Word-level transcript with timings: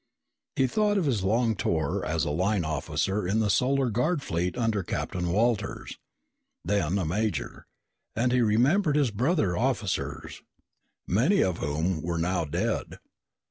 He 0.55 0.65
thought 0.65 0.97
of 0.97 1.05
his 1.05 1.23
long 1.23 1.55
tour 1.55 2.03
as 2.03 2.25
a 2.25 2.31
line 2.31 2.65
officer 2.65 3.27
in 3.27 3.39
the 3.39 3.51
Solar 3.51 3.91
Guard 3.91 4.23
fleet 4.23 4.57
under 4.57 4.81
Commander 4.81 5.29
Walters, 5.31 5.95
then 6.65 6.97
a 6.97 7.05
major, 7.05 7.67
and 8.15 8.31
he 8.31 8.41
remembered 8.41 8.95
his 8.95 9.11
brother 9.11 9.55
officers, 9.55 10.41
many 11.05 11.43
of 11.43 11.59
whom 11.59 12.01
were 12.01 12.17
now 12.17 12.45
dead. 12.45 12.97